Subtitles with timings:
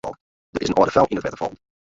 [0.53, 1.61] Der is in âlde frou yn it wetter fallen.